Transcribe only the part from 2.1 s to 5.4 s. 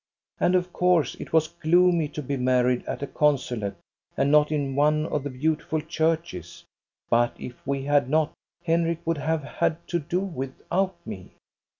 be married at a consulate, and not in one of the